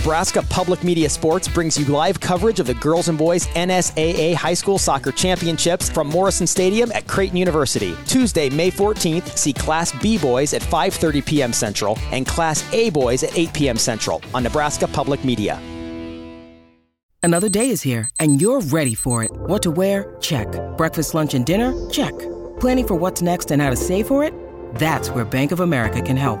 [0.00, 4.54] Nebraska Public Media Sports brings you live coverage of the girls and boys NSAA High
[4.54, 7.94] School Soccer Championships from Morrison Stadium at Creighton University.
[8.06, 11.52] Tuesday, May 14th, see Class B boys at 5:30 p.m.
[11.52, 13.76] Central and Class A boys at 8 p.m.
[13.76, 15.60] Central on Nebraska Public Media.
[17.22, 19.30] Another day is here and you're ready for it.
[19.50, 20.16] What to wear?
[20.22, 20.48] Check.
[20.78, 21.74] Breakfast, lunch, and dinner?
[21.90, 22.18] Check.
[22.58, 24.32] Planning for what's next and how to save for it?
[24.76, 26.40] That's where Bank of America can help.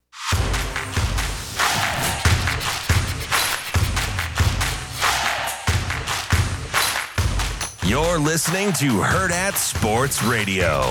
[8.11, 10.81] You're listening to Hurrdat Sports Radio.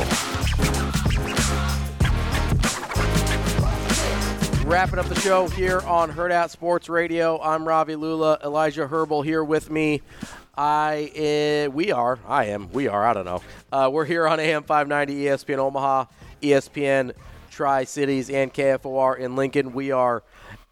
[4.67, 7.39] Wrapping up the show here on Hurrdat Sports Radio.
[7.43, 8.39] I'm Ravi Lulla.
[8.43, 10.01] Elijah Herbel here with me.
[10.57, 13.43] I uh, we are I am we are I don't know.
[13.71, 16.07] Uh, we're here on AM 590 ESPN Omaha,
[16.41, 17.12] ESPN
[17.51, 19.75] Tri Cities, and KFOR in Lincoln.
[19.75, 20.23] We are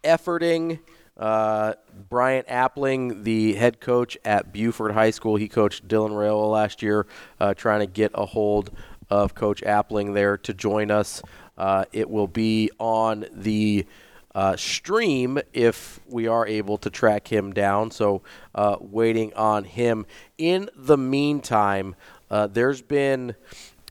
[0.03, 0.79] efforting.
[1.19, 1.73] Uh,
[2.09, 7.05] Bryant Appling, the head coach at Buford High School, he coached Dylan Raiola last year,
[7.41, 8.71] uh, trying to get a hold
[9.09, 11.21] of Coach Appling there to join us.
[11.57, 13.85] Uh, it will be on the
[14.33, 17.91] uh, stream if we are able to track him down.
[17.91, 18.21] So,
[18.55, 20.05] uh, waiting on him.
[20.37, 21.95] In the meantime,
[22.31, 23.35] uh, there's been,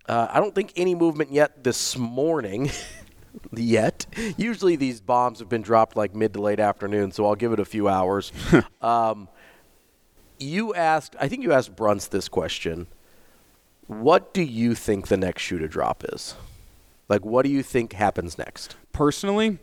[0.08, 2.70] uh, I don't think, any movement yet this morning.
[3.52, 4.06] yet.
[4.36, 7.60] Usually these bombs have been dropped like mid to late afternoon, so I'll give it
[7.60, 8.32] a few hours.
[8.82, 9.28] um,
[10.38, 12.86] you asked, I think you asked Brunts this question.
[13.86, 16.34] What do you think the next shoe to drop is?
[17.08, 18.76] Like, what do you think happens next?
[18.92, 19.58] Personally,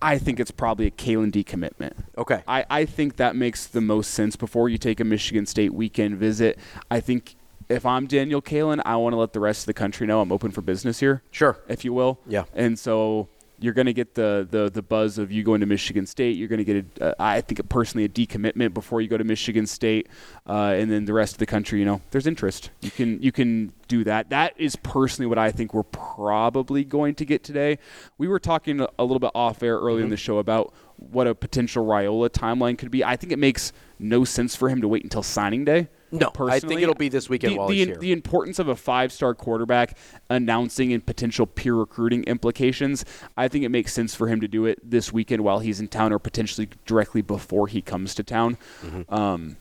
[0.00, 1.94] I think it's probably a Kaelin decommitment.
[2.16, 2.42] Okay.
[2.46, 6.16] I, I think that makes the most sense before you take a Michigan State weekend
[6.16, 6.58] visit.
[6.90, 7.34] I think
[7.68, 10.32] if I'm Daniel Kaelin, I want to let the rest of the country know I'm
[10.32, 11.22] open for business here.
[11.30, 11.58] Sure.
[11.68, 12.18] If you will.
[12.26, 12.44] Yeah.
[12.54, 13.28] And so
[13.60, 16.36] you're going to get the, the, the buzz of you going to Michigan State.
[16.36, 19.24] You're going to get, a, uh, I think, personally, a decommitment before you go to
[19.24, 20.08] Michigan State,
[20.48, 21.80] uh, and then the rest of the country.
[21.80, 22.70] You know, there's interest.
[22.80, 24.30] You can you can do that.
[24.30, 27.78] That is personally what I think we're probably going to get today.
[28.16, 30.04] We were talking a little bit off air early mm-hmm.
[30.04, 33.04] in the show about what a potential Raiola timeline could be.
[33.04, 35.88] I think it makes no sense for him to wait until signing day.
[36.10, 36.56] No, personally.
[36.56, 37.96] I think it'll be this weekend the, while the.
[37.98, 39.96] The importance of a five-star quarterback
[40.30, 43.04] announcing and potential peer recruiting implications,
[43.36, 45.88] I think it makes sense for him to do it this weekend while he's in
[45.88, 48.56] town or potentially directly before he comes to town.
[48.82, 49.14] Mm-hmm.
[49.14, 49.56] Um,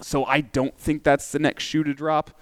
[0.00, 2.32] so I don't think that's the next shoe to drop.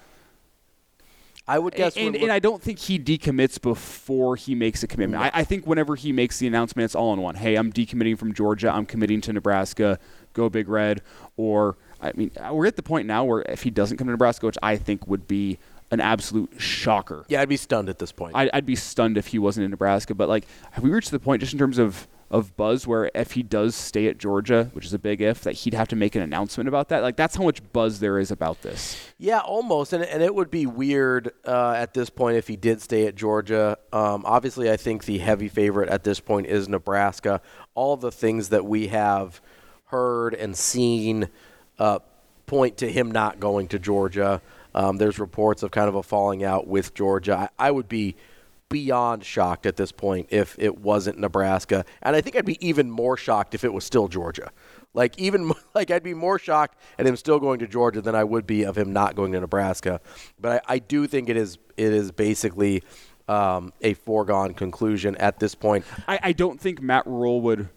[1.50, 1.96] I would guess.
[1.96, 5.20] And, and, I don't think he decommits before he makes a commitment.
[5.20, 5.26] No.
[5.26, 7.34] I, I, think whenever he makes the announcement, it's all in one.
[7.34, 8.70] Hey, I'm decommitting from Georgia.
[8.70, 9.98] I'm committing to Nebraska.
[10.32, 11.02] Go Big Red.
[11.36, 14.46] Or I mean, we're at the point now where if he doesn't come to Nebraska,
[14.46, 15.58] which I think would be
[15.90, 17.24] an absolute shocker.
[17.28, 18.36] Yeah, I'd be stunned at this point.
[18.36, 20.14] I'd, I'd be stunned if he wasn't in Nebraska.
[20.14, 23.32] But like, have we reached the point just in terms of of buzz where if
[23.32, 26.14] he does stay at Georgia, which is a big if, that he'd have to make
[26.14, 27.02] an announcement about that.
[27.02, 28.96] Like that's how much buzz there is about this.
[29.18, 32.80] Yeah, almost, and and it would be weird uh, at this point if he did
[32.80, 33.78] stay at Georgia.
[33.92, 37.40] Um, obviously, I think the heavy favorite at this point is Nebraska.
[37.74, 39.40] All the things that we have
[39.86, 41.28] heard and seen
[41.80, 41.98] uh,
[42.46, 44.40] point to him not going to Georgia.
[44.74, 47.50] Um, there's reports of kind of a falling out with Georgia.
[47.58, 48.14] I, I, would be
[48.68, 52.88] beyond shocked at this point if it wasn't Nebraska, and I think I'd be even
[52.88, 54.52] more shocked if it was still Georgia.
[54.94, 58.22] Like even like I'd be more shocked at him still going to Georgia than I
[58.22, 60.00] would be of him not going to Nebraska.
[60.38, 62.82] But I, I do think it is it is basically
[63.26, 65.84] um, a foregone conclusion at this point.
[66.08, 67.68] I, I don't think Matt Rhule would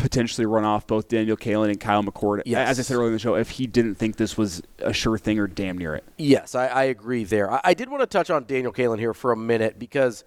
[0.00, 2.68] potentially run off both Daniel Kaelin and Kyle McCord, yes.
[2.68, 5.18] as I said earlier in the show, if he didn't think this was a sure
[5.18, 6.04] thing or damn near it.
[6.16, 7.50] Yes, I, I agree there.
[7.50, 10.24] I, I, did want to touch on Daniel Kaelin here for a minute because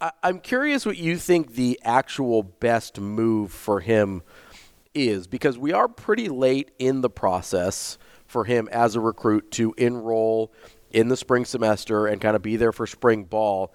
[0.00, 4.22] I, I'm curious what you think the actual best move for him
[4.94, 9.74] is because we are pretty late in the process for him as a recruit to
[9.78, 10.52] enroll
[10.90, 13.72] in the spring semester and kind of be there for spring ball.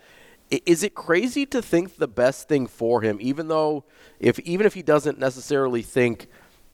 [0.49, 3.83] Is it crazy to think the best thing for him, even though
[4.19, 6.27] if even if he doesn't necessarily think,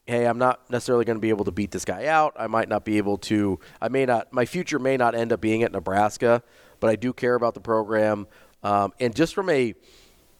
[0.06, 2.34] hey, I'm not necessarily going to be able to beat this guy out.
[2.38, 3.58] I might not be able to.
[3.80, 4.32] I may not.
[4.32, 6.42] My future may not end up being at Nebraska,
[6.80, 8.26] but I do care about the program.
[8.62, 9.74] Um, and just from a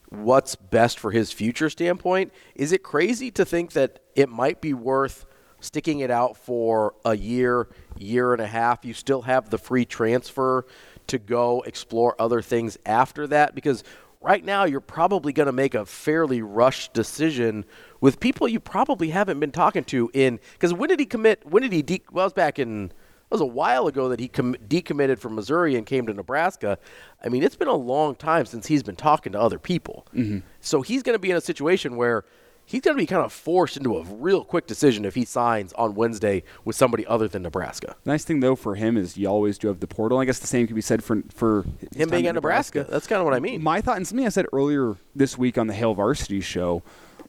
[0.09, 4.73] what's best for his future standpoint, is it crazy to think that it might be
[4.73, 5.25] worth
[5.59, 7.67] sticking it out for a year,
[7.97, 8.85] year and a half?
[8.85, 10.65] You still have the free transfer
[11.07, 13.83] to go explore other things after that because
[14.21, 17.63] right now you're probably going to make a fairly rushed decision
[18.01, 21.61] with people you probably haven't been talking to in because when did he commit when
[21.61, 24.27] did he de- well it was back in it was a while ago that he
[24.27, 26.77] com- decommitted from Missouri and came to Nebraska.
[27.23, 30.05] I mean, it's been a long time since he's been talking to other people.
[30.13, 30.39] Mm-hmm.
[30.59, 32.23] So he's going to be in a situation where
[32.65, 35.71] he's going to be kind of forced into a real quick decision if he signs
[35.73, 37.95] on Wednesday with somebody other than Nebraska.
[38.05, 40.19] Nice thing though for him is you always do have the portal.
[40.19, 43.07] I guess the same could be said for for his Him being at Nebraska, that's
[43.07, 43.61] kind of what I mean.
[43.61, 46.81] My thought and something I said earlier this week on the Hail Varsity show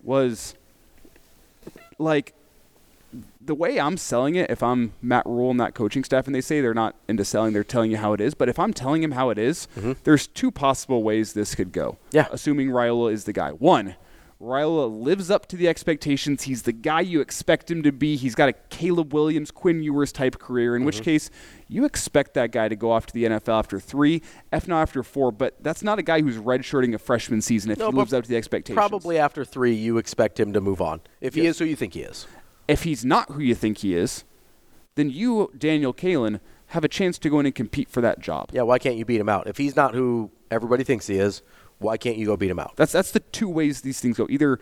[0.03, 0.55] was
[1.99, 2.33] like
[3.41, 6.41] the way I'm selling it, if I'm Matt Rhule and that coaching staff, and they
[6.41, 8.35] say they're not into selling, they're telling you how it is.
[8.35, 9.69] But if I'm telling him how it is,
[10.05, 11.93] there's two possible ways this could go.
[11.93, 12.17] Mm-hmm.
[12.17, 12.27] Yeah.
[12.33, 13.50] Assuming Raiola is the guy.
[13.50, 13.94] One,
[14.41, 16.43] Raiola lives up to the expectations.
[16.43, 18.17] He's the guy you expect him to be.
[18.17, 20.87] He's got a Caleb Williams, Quinn Ewers type career, in Mm-hmm.
[20.87, 21.31] which case
[21.69, 24.21] you expect that guy to go off to the NFL after three,
[24.53, 25.33] if not after four.
[25.33, 28.25] But that's not a guy who's redshirting a freshman season if No, he lives up
[28.25, 28.77] to the expectations.
[28.77, 31.00] Probably after three, you expect him to move on.
[31.23, 32.27] If he is who you think he is.
[32.69, 34.25] if he's not who you think he is,
[34.97, 36.41] then you, Daniel Kaelin,
[36.71, 38.50] have a chance to go in and compete for that job.
[38.53, 39.47] Yeah, why can't you beat him out?
[39.47, 41.43] If he's not who everybody thinks he is,
[41.78, 42.75] why can't you go beat him out?
[42.76, 44.26] That's that's the two ways these things go.
[44.31, 44.58] Either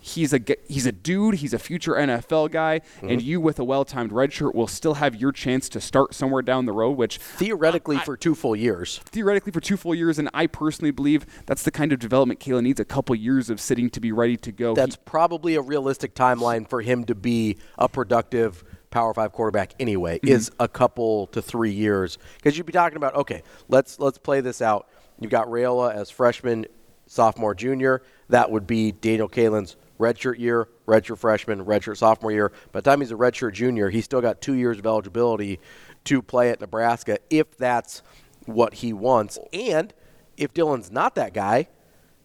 [0.00, 3.08] he's a he's a dude, he's a future NFL guy, Mm-hmm.
[3.08, 6.42] and you with a well-timed red shirt will still have your chance to start somewhere
[6.42, 8.98] down the road, which Theoretically, for two full years.
[9.06, 12.62] theoretically for two full years, and I personally believe that's the kind of development Kaelin
[12.64, 12.80] needs.
[12.80, 14.74] A couple years of sitting to be ready to go.
[14.74, 19.74] That's He- probably a realistic timeline for him to be a productive Power Five quarterback.
[19.80, 24.16] Anyway, is a couple to three years because you'd be talking about okay, let's let's
[24.18, 24.88] play this out.
[25.20, 26.66] You've got Raiola as freshman,
[27.06, 28.02] sophomore, junior.
[28.28, 32.52] That would be Daniel Kaelin's redshirt year, redshirt freshman, redshirt sophomore year.
[32.72, 35.58] By the time he's a redshirt junior, he's still got two years of eligibility
[36.04, 38.02] to play at Nebraska if that's
[38.46, 39.38] what he wants.
[39.52, 39.92] And
[40.36, 41.68] if Dylan's not that guy,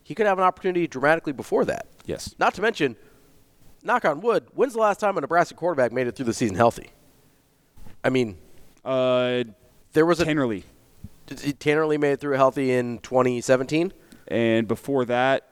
[0.03, 1.87] he could have an opportunity dramatically before that.
[2.05, 2.35] Yes.
[2.37, 2.95] Not to mention,
[3.81, 6.55] knock on wood, when's the last time a Nebraska quarterback made it through the season
[6.55, 6.91] healthy?
[8.03, 8.37] I mean,
[8.83, 9.45] uh,
[9.93, 10.63] there was a Tanner Lee,
[11.59, 13.93] Tanner Lee made it through healthy in 2017.
[14.27, 15.49] and before that,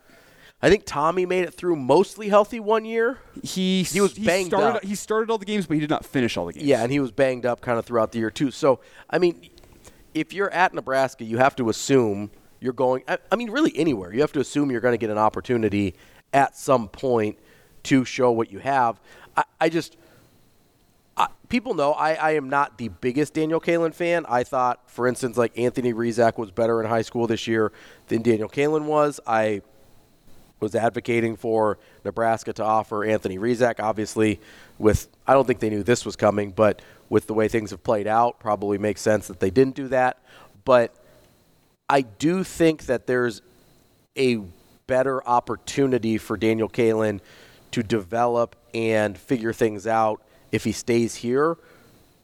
[0.62, 3.18] I think Tommy made it through mostly healthy one year.
[3.42, 4.84] he He was banged started, up.
[4.84, 6.66] He started all the games, but he did not finish all the games.
[6.66, 8.52] Yeah, and he was banged up kind of throughout the year too.
[8.52, 8.80] So,
[9.10, 9.50] I mean,
[10.14, 12.30] if you're at Nebraska, you have to assume
[12.60, 13.04] you're going.
[13.08, 15.96] I, I mean, really anywhere, you have to assume you're going to get an opportunity
[16.32, 17.40] at some point
[17.84, 19.02] to show what you have.
[19.36, 19.98] I, I just.
[21.52, 24.26] People know I, I am not the biggest Daniel Kaelin fan.
[24.30, 27.74] I thought, for instance, like Anthony Rizak was better in high school this year
[28.08, 29.20] than Daniel Kaelin was.
[29.28, 29.62] I
[30.62, 33.82] was advocating for Nebraska to offer Anthony Rizak.
[33.82, 34.40] Obviously,
[34.80, 37.84] with I don't think they knew this was coming, but with the way things have
[37.84, 40.24] played out, probably makes sense that they didn't do that.
[40.64, 40.96] But
[41.90, 43.42] I do think that there's
[44.18, 44.38] a
[44.88, 47.20] better opportunity for Daniel Kaelin
[47.72, 51.58] to develop and figure things out if he stays here,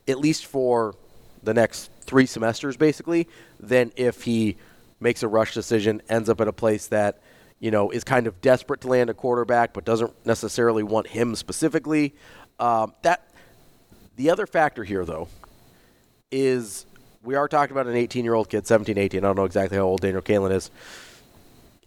[0.08, 0.96] at least for
[1.44, 3.28] the next three semesters, basically,
[3.60, 4.58] than if he
[5.00, 7.22] makes a rush decision, ends up at a place that
[7.60, 11.36] you know is kind of desperate to land a quarterback, but doesn't necessarily want him
[11.36, 12.14] specifically.
[12.60, 13.30] Um, that
[14.16, 15.28] the other factor here, though,
[16.32, 16.86] is
[17.24, 19.24] we are talking about an 18 year old kid, 17, 18.
[19.24, 20.72] I don't know exactly how old Daniel Kaelin is.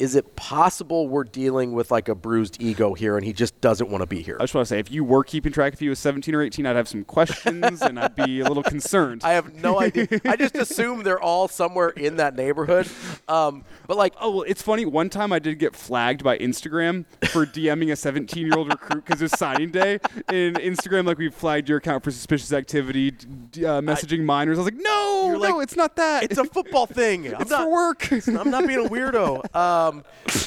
[0.00, 3.90] Is it possible we're dealing with like a bruised ego here and he just doesn't
[3.90, 4.38] want to be here?
[4.40, 6.40] I just want to say, if you were keeping track, if he was 17 or
[6.40, 9.20] 18, I'd have some questions and I'd be a little concerned.
[9.24, 10.08] I have no idea.
[10.24, 12.88] I just assume they're all somewhere in that neighborhood.
[13.28, 14.86] Um, but like, Oh well, it's funny.
[14.86, 19.04] One time I did get flagged by Instagram for DMing a 17 year old recruit
[19.04, 19.98] because it's signing day.
[20.28, 24.58] And Instagram, like we flagged your account for suspicious activity, uh, messaging minors.
[24.58, 26.22] I was like, no, no, like, it's not that.
[26.22, 27.26] it's a football thing.
[27.34, 28.10] I'm it's not, for work.
[28.28, 29.54] I'm not being a weirdo.
[29.54, 30.04] Um, Um,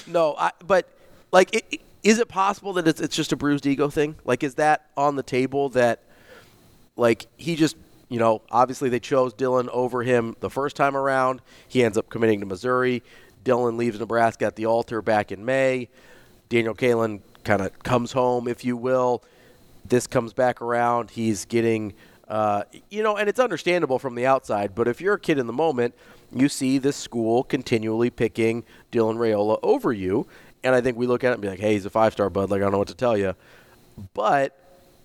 [0.07, 0.87] no, I, but
[1.31, 4.15] like, it, is it possible that it's, it's just a bruised ego thing?
[4.25, 6.01] Like, is that on the table that,
[6.95, 7.75] like, he just,
[8.09, 11.41] you know, obviously they chose Dylan over him the first time around.
[11.67, 13.03] He ends up committing to Missouri.
[13.43, 15.89] Dylan leaves Nebraska at the altar back in May.
[16.49, 19.23] Daniel Kaelin kind of comes home, if you will.
[19.85, 21.11] This comes back around.
[21.11, 21.93] He's getting
[22.27, 25.45] Uh, you know, and it's understandable from the outside, but if you're a kid in
[25.45, 25.93] the moment,
[26.33, 30.25] you see this school continually picking Dylan Raiola over you,
[30.63, 32.49] and I think we look at it and be like, "Hey, he's a five-star bud.
[32.49, 33.35] Like I don't know what to tell you."
[34.13, 34.57] But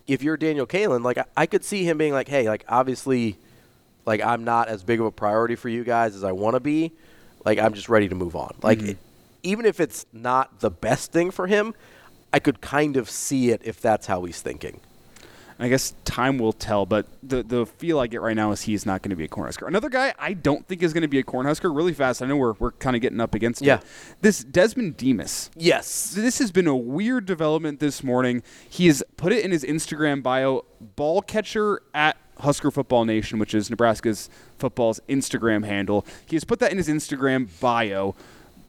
[0.06, 3.37] if you're Daniel Kaelin, like I, I could see him being like, "Hey, like obviously,
[4.06, 6.60] like I'm not as big of a priority for you guys as I want to
[6.60, 6.92] be.
[7.44, 8.54] Like I'm just ready to move on.
[8.62, 8.98] Like it,
[9.42, 11.75] even if it's not the best thing for him,
[12.32, 14.80] I could kind of see it if that's how he's thinking."
[15.58, 18.62] And I guess time will tell, but the the feel I get right now is
[18.62, 19.66] he's not going to be a Cornhusker.
[19.66, 22.22] Another guy I don't think is going to be a Cornhusker really fast.
[22.22, 23.76] I know we're, we're kind of getting up against Yeah.
[23.78, 23.84] it.
[24.20, 25.50] This Desmond Demas.
[25.56, 26.12] Yes.
[26.12, 28.42] This has been a weird development this morning.
[28.68, 33.52] He has put it in his Instagram bio, ball catcher at Husker Football Nation, which
[33.52, 36.06] is Nebraska's football's Instagram handle.
[36.26, 38.14] He has put that in his Instagram bio.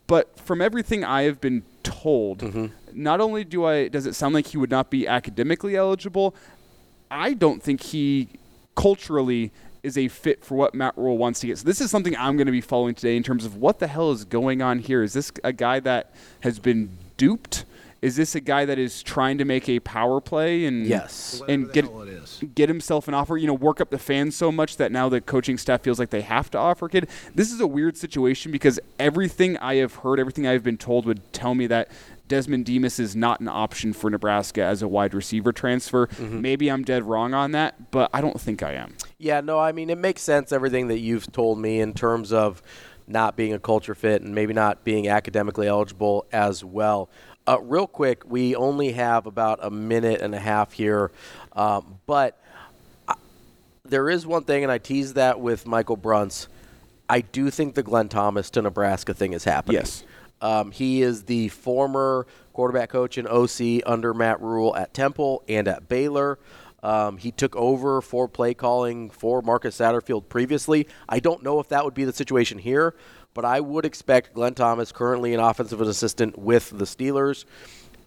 [0.08, 2.66] But from everything I have been told, mm-hmm.
[2.92, 6.34] not only do I does it sound like he would not be academically eligible,
[7.10, 8.28] I don't think he
[8.74, 9.50] culturally
[9.82, 11.58] is a fit for what Matt Rhule wants to get.
[11.58, 13.86] So this is something I'm going to be following today in terms of what the
[13.86, 15.02] hell is going on here.
[15.02, 17.64] Is this a guy that has been duped?
[18.02, 21.42] Is this a guy that is trying to make a power play and Yes.
[21.48, 21.84] and get
[22.54, 23.36] get himself an offer?
[23.36, 26.08] You know, work up the fans so much that now the coaching staff feels like
[26.08, 27.08] they have to offer kid.
[27.34, 31.04] This is a weird situation because everything I have heard, everything I have been told,
[31.04, 31.88] would tell me that
[32.30, 36.08] Desmond Demas is not an option for Nebraska as a wide receiver transfer.
[36.18, 38.94] Maybe I'm dead wrong on that, but I don't think I am.
[39.18, 42.62] Yeah, no, I mean, it makes sense, everything that you've told me in terms of
[43.08, 47.10] not being a culture fit and maybe not being academically eligible as well.
[47.48, 51.10] Uh, real quick, we only have about a minute and a half here,
[51.54, 52.40] um, but
[53.08, 53.14] I,
[53.84, 56.46] there is one thing, and I teased that with Michael Brunts.
[57.08, 59.78] I do think the Glenn Thomas to Nebraska thing is happening.
[59.78, 60.04] Yes.
[60.40, 65.68] Um, he is the former quarterback coach and OC under Matt Rhule at Temple and
[65.68, 66.38] at Baylor.
[66.82, 70.88] Um, he took over for play calling for Marcus Satterfield previously.
[71.08, 72.94] I don't know if that would be the situation here,
[73.34, 77.44] but I would expect Glenn Thomas, currently an offensive assistant with the Steelers,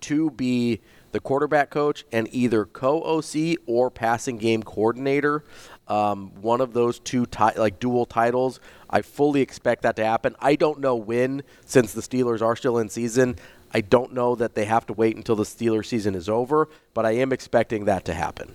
[0.02, 0.82] to be
[1.14, 5.44] the quarterback coach and either co-OC or passing game coordinator.
[5.88, 8.60] Um, one of those two ti- like dual titles.
[8.90, 10.36] I fully expect that to happen.
[10.40, 13.38] I don't know when, since the Steelers are still in season.
[13.74, 17.06] I don't know that they have to wait until the Steelers season is over, but
[17.06, 18.54] I am expecting that to happen.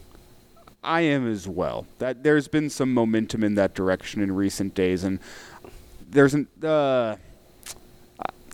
[0.83, 1.87] I am as well.
[1.99, 5.19] That there's been some momentum in that direction in recent days, and
[6.09, 7.17] there's an uh,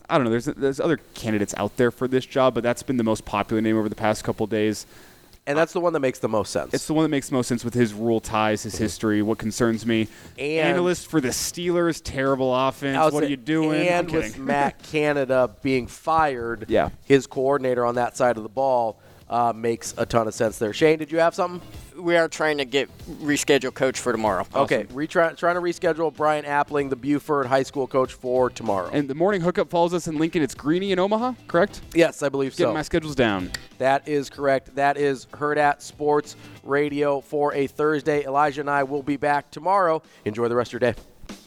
[0.08, 0.30] I- don't know.
[0.30, 3.60] There's there's other candidates out there for this job, but that's been the most popular
[3.60, 4.86] name over the past couple days.
[5.46, 6.72] And that's the one that makes the most sense.
[6.72, 8.84] It's the one that makes most sense with his Rhule ties, his mm-hmm.
[8.84, 9.22] history.
[9.22, 10.08] What concerns me,
[10.38, 13.12] And- analyst for the Steelers, terrible offense.
[13.12, 13.86] What are you doing?
[13.86, 14.38] And with.
[14.38, 16.88] Matt Canada being fired, Yeah.
[17.04, 20.72] his coordinator on that side of the ball uh, makes a ton of sense there.
[20.72, 21.60] Shane, did you have something?
[21.98, 22.90] We are trying to get
[23.20, 24.46] reschedule coach for tomorrow.
[24.54, 28.90] Okay, retry, trying to reschedule Brian Appling, the Buford High School coach, for tomorrow.
[28.92, 30.42] and the morning hookup follows us in Lincoln.
[30.42, 31.80] It's Greeny in Omaha, correct?
[31.94, 32.74] yes, I believe Getting so.
[32.74, 33.50] my schedules down.
[33.78, 34.74] That is correct.
[34.74, 38.24] That is Hurrdat Sports Radio for a Thursday.
[38.24, 40.02] Elijah and I will be back tomorrow.
[40.24, 40.98] Enjoy the rest of your day.